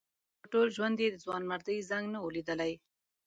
خو 0.31 0.37
په 0.41 0.47
ټول 0.53 0.67
ژوند 0.75 0.97
یې 1.03 1.07
د 1.11 1.15
ځوانمردۍ 1.23 1.77
زنګ 1.89 2.05
نه 2.13 2.19
و 2.21 2.33
لیدلی. 2.35 2.73